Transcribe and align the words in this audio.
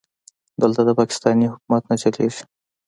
دلته 0.61 0.81
د 0.85 0.89
پاکستان 0.99 1.35
حکومت 1.53 1.83
نه 1.89 1.95
چلېږي. 2.01 2.41